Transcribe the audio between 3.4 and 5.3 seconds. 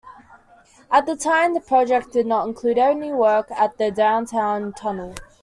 at the Downtown Tunnel.